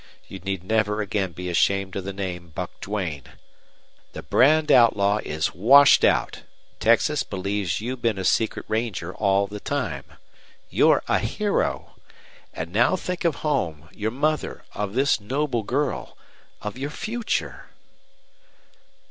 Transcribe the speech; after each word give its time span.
You 0.27 0.39
need 0.39 0.63
never 0.63 0.99
again 0.99 1.31
be 1.33 1.47
ashamed 1.47 1.95
of 1.95 2.05
the 2.05 2.11
name 2.11 2.49
Buck 2.55 2.71
Duane. 2.81 3.25
The 4.13 4.23
brand 4.23 4.71
outlaw 4.71 5.19
is 5.23 5.53
washed 5.53 6.03
out. 6.03 6.41
Texas 6.79 7.21
believes 7.21 7.81
you've 7.81 8.01
been 8.01 8.17
a 8.17 8.23
secret 8.25 8.65
ranger 8.67 9.13
all 9.13 9.45
the 9.45 9.59
time. 9.59 10.05
You're 10.71 11.03
a 11.07 11.19
hero. 11.19 11.97
And 12.51 12.71
now 12.73 12.95
think 12.95 13.25
of 13.25 13.35
home, 13.45 13.89
your 13.93 14.09
mother, 14.09 14.65
of 14.73 14.95
this 14.95 15.19
noble 15.19 15.61
girl 15.61 16.17
of 16.63 16.79
your 16.79 16.89
future." 16.89 17.67